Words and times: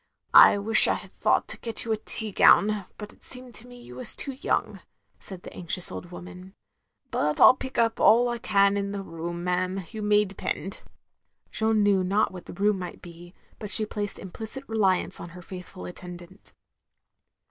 I 0.33 0.57
wish 0.57 0.87
I 0.87 0.95
had 0.95 1.13
thought 1.13 1.47
to 1.49 1.59
get 1.59 1.85
you 1.85 1.91
a 1.91 1.97
tea 1.97 2.31
gown, 2.31 2.85
but 2.97 3.13
it 3.13 3.23
seemed 3.23 3.53
to 3.53 3.67
me 3.67 3.79
you 3.79 3.97
was 3.97 4.15
too 4.15 4.31
young," 4.33 4.79
said 5.19 5.43
the 5.43 5.53
anxious 5.53 5.91
old 5.91 6.09
woman, 6.09 6.55
"but 7.11 7.39
I 7.39 7.47
'U 7.47 7.53
pick 7.53 7.77
up 7.77 7.99
all 7.99 8.27
I 8.27 8.39
can 8.39 8.77
in 8.77 8.93
the 8.93 9.03
Room, 9.03 9.43
ma'am, 9.43 9.83
you 9.91 10.01
may 10.01 10.25
depend." 10.25 10.81
268 11.51 11.53
THE 11.53 11.65
LONELY 11.65 11.77
LADY 11.77 11.83
Jeanne 11.83 11.83
knew 11.83 12.03
not 12.03 12.31
what 12.31 12.45
the 12.47 12.53
Room 12.53 12.79
might 12.79 13.01
be, 13.03 13.35
but 13.59 13.69
she 13.69 13.85
placed 13.85 14.17
implicit 14.17 14.67
reliance 14.67 15.19
on 15.19 15.29
her 15.37 15.41
faithful 15.43 15.85
attendant. 15.85 16.51